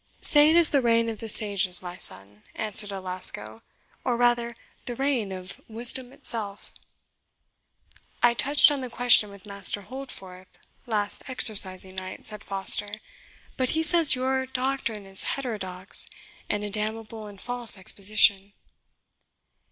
"Say 0.19 0.49
it 0.49 0.55
is 0.55 0.71
the 0.71 0.81
reign 0.81 1.09
of 1.09 1.19
the 1.19 1.29
Sages, 1.29 1.83
my 1.83 1.95
son," 1.95 2.41
answered 2.55 2.89
Alasco; 2.91 3.61
"or 4.03 4.17
rather 4.17 4.55
the 4.85 4.95
reign 4.95 5.31
of 5.31 5.61
Wisdom 5.69 6.11
itself." 6.11 6.73
"I 8.23 8.33
touched 8.33 8.71
on 8.71 8.81
the 8.81 8.89
question 8.89 9.29
with 9.29 9.45
Master 9.45 9.83
Holdforth 9.83 10.57
last 10.87 11.21
exercising 11.29 11.97
night," 11.97 12.25
said 12.25 12.43
Foster; 12.43 12.95
"but 13.57 13.69
he 13.77 13.83
says 13.83 14.15
your 14.15 14.47
doctrine 14.47 15.05
is 15.05 15.21
heterodox, 15.37 16.07
and 16.49 16.63
a 16.63 16.71
damnable 16.71 17.27
and 17.27 17.39
false 17.39 17.77
exposition." 17.77 18.53